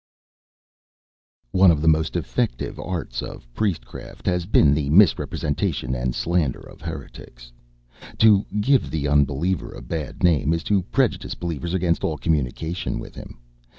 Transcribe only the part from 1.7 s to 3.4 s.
the most effective arts